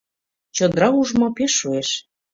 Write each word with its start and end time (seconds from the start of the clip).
Чодыра 0.55 0.87
ужмо 0.99 1.27
пеш 1.37 1.51
шуэш!... 1.59 1.89